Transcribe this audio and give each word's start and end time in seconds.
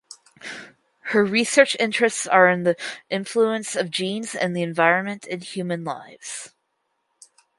Her 1.13 1.23
research 1.23 1.77
interests 1.79 2.25
are 2.25 2.49
in 2.49 2.63
the 2.63 2.75
influence 3.11 3.75
of 3.75 3.91
genes 3.91 4.33
and 4.33 4.57
environment 4.57 5.27
in 5.27 5.41
human 5.41 5.83
lives. 5.83 6.55